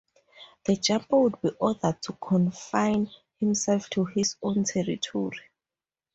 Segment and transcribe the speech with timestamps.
[0.65, 3.07] The jumper would be ordered to confine
[3.39, 5.47] himself to his own territory.